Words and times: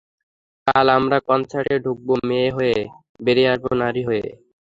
কাল, 0.67 0.87
আমরা 0.97 1.17
কনসার্টে 1.27 1.75
ঢুকব 1.85 2.09
মেয়ে 2.29 2.49
হয়ে, 2.51 2.77
বেরিয়ে 3.19 3.51
আসব 3.53 3.65
নারী 3.81 4.01
হয়ে। 4.09 4.25